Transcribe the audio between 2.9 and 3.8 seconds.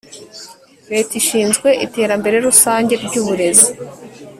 ry uburezi